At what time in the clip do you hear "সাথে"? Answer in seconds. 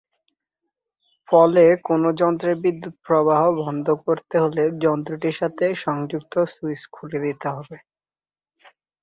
5.41-5.65